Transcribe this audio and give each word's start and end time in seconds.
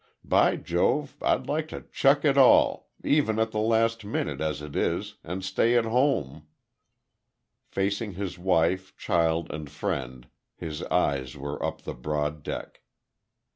By 0.23 0.55
Jove, 0.55 1.15
I'd 1.21 1.45
like 1.45 1.67
to 1.67 1.85
chuck 1.91 2.25
it 2.25 2.35
all, 2.35 2.89
even 3.03 3.37
at 3.37 3.51
the 3.51 3.59
last 3.59 4.03
minute 4.03 4.41
as 4.41 4.63
it 4.63 4.75
is, 4.75 5.17
and 5.23 5.45
stay 5.45 5.77
at 5.77 5.85
home" 5.85 6.47
Facing 7.67 8.13
his 8.13 8.39
wife, 8.39 8.97
child 8.97 9.51
and 9.51 9.69
friend, 9.69 10.27
his 10.55 10.81
eyes 10.85 11.37
were 11.37 11.63
up 11.63 11.83
the 11.83 11.93
broad 11.93 12.41
deck. 12.41 12.81